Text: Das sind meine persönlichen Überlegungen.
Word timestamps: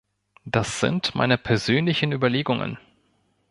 Das 0.45 0.79
sind 0.79 1.13
meine 1.13 1.37
persönlichen 1.37 2.11
Überlegungen. 2.11 2.79